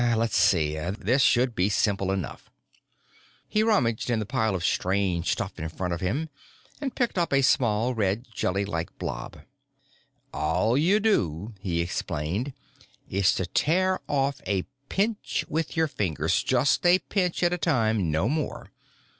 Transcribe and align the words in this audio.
Let's 0.15 0.35
see. 0.35 0.77
This 0.97 1.21
should 1.21 1.53
be 1.53 1.69
simple 1.69 2.11
enough." 2.11 2.49
He 3.47 3.61
rummaged 3.61 4.09
in 4.09 4.17
the 4.17 4.25
pile 4.25 4.55
of 4.55 4.63
strange 4.65 5.31
stuff 5.31 5.59
in 5.59 5.69
front 5.69 5.93
of 5.93 6.01
him 6.01 6.29
and 6.81 6.95
picked 6.95 7.19
up 7.19 7.31
a 7.31 7.43
small, 7.43 7.93
red, 7.93 8.25
jelly 8.33 8.65
like 8.65 8.97
blob. 8.97 9.41
"All 10.33 10.75
you 10.75 10.99
do," 10.99 11.53
he 11.59 11.81
explained, 11.81 12.53
"is 13.11 13.39
tear 13.53 13.99
off 14.07 14.41
a 14.47 14.63
pinch 14.89 15.45
with 15.47 15.77
your 15.77 15.87
fingers. 15.87 16.41
Just 16.41 16.83
a 16.83 16.97
pinch 16.97 17.43
at 17.43 17.53
a 17.53 17.59
time, 17.59 18.09
no 18.09 18.27
more. 18.27 18.71